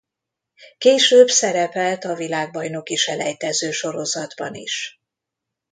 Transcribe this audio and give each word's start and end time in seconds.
Később 0.77 1.27
szerepelt 1.27 2.03
a 2.05 2.15
világbajnoki-selejtezősorozatban 2.15 4.53
is. 4.55 5.01